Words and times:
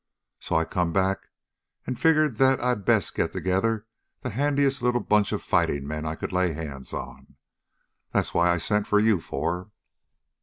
"So 0.39 0.55
I 0.55 0.65
come 0.65 0.91
back 0.91 1.27
and 1.85 1.99
figured 1.99 2.37
that 2.37 2.59
I'd 2.59 2.85
best 2.85 3.13
get 3.13 3.33
together 3.33 3.85
the 4.21 4.31
handiest 4.31 4.81
little 4.81 4.99
bunch 5.01 5.31
of 5.31 5.43
fighting 5.43 5.85
men 5.87 6.07
I 6.07 6.15
could 6.15 6.33
lay 6.33 6.53
hands 6.53 6.91
on. 6.91 7.35
That's 8.11 8.33
why 8.33 8.49
I 8.49 8.57
sent 8.57 8.87
for 8.87 8.99
you 8.99 9.19
four." 9.21 9.69